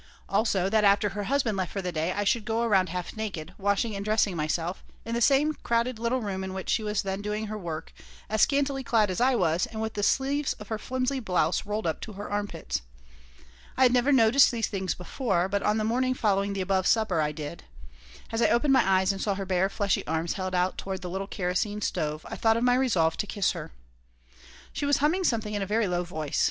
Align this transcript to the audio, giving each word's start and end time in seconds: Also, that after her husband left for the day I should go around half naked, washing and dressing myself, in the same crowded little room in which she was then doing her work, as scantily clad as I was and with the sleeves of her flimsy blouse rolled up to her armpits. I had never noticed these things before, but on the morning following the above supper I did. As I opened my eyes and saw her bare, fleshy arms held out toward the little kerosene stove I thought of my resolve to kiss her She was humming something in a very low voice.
Also, 0.27 0.67
that 0.67 0.83
after 0.83 1.09
her 1.09 1.25
husband 1.25 1.55
left 1.55 1.71
for 1.71 1.79
the 1.79 1.91
day 1.91 2.11
I 2.11 2.23
should 2.23 2.43
go 2.43 2.63
around 2.63 2.89
half 2.89 3.15
naked, 3.15 3.53
washing 3.59 3.95
and 3.95 4.03
dressing 4.03 4.35
myself, 4.35 4.83
in 5.05 5.13
the 5.13 5.21
same 5.21 5.53
crowded 5.61 5.99
little 5.99 6.21
room 6.21 6.43
in 6.43 6.55
which 6.55 6.71
she 6.71 6.81
was 6.81 7.03
then 7.03 7.21
doing 7.21 7.45
her 7.45 7.55
work, 7.59 7.93
as 8.27 8.41
scantily 8.41 8.83
clad 8.83 9.11
as 9.11 9.21
I 9.21 9.35
was 9.35 9.67
and 9.67 9.79
with 9.79 9.93
the 9.93 10.01
sleeves 10.01 10.53
of 10.53 10.69
her 10.69 10.79
flimsy 10.79 11.19
blouse 11.19 11.67
rolled 11.67 11.85
up 11.85 12.01
to 12.01 12.13
her 12.13 12.31
armpits. 12.31 12.81
I 13.77 13.83
had 13.83 13.93
never 13.93 14.11
noticed 14.11 14.49
these 14.49 14.67
things 14.67 14.95
before, 14.95 15.47
but 15.47 15.61
on 15.61 15.77
the 15.77 15.83
morning 15.83 16.15
following 16.15 16.53
the 16.53 16.61
above 16.61 16.87
supper 16.87 17.21
I 17.21 17.31
did. 17.31 17.65
As 18.31 18.41
I 18.41 18.49
opened 18.49 18.73
my 18.73 18.83
eyes 18.83 19.11
and 19.11 19.21
saw 19.21 19.35
her 19.35 19.45
bare, 19.45 19.69
fleshy 19.69 20.03
arms 20.07 20.33
held 20.33 20.55
out 20.55 20.79
toward 20.79 21.03
the 21.03 21.11
little 21.11 21.27
kerosene 21.27 21.79
stove 21.81 22.25
I 22.27 22.37
thought 22.37 22.57
of 22.57 22.63
my 22.63 22.73
resolve 22.73 23.17
to 23.17 23.27
kiss 23.27 23.51
her 23.51 23.71
She 24.73 24.87
was 24.87 24.97
humming 24.97 25.25
something 25.25 25.53
in 25.53 25.61
a 25.61 25.67
very 25.67 25.87
low 25.87 26.03
voice. 26.03 26.39